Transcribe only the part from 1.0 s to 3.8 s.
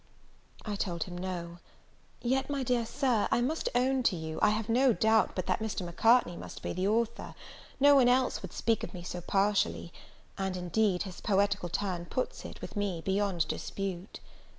him no. Yet, my dear Sir, I must